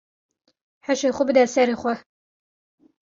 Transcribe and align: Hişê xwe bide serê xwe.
Hişê 0.85 1.09
xwe 1.15 1.23
bide 1.27 1.43
serê 1.53 1.75
xwe. 1.81 1.93